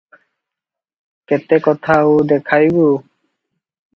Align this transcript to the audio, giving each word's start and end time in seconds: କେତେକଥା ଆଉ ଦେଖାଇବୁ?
କେତେକଥା 1.33 1.97
ଆଉ 2.05 2.17
ଦେଖାଇବୁ? 2.31 2.87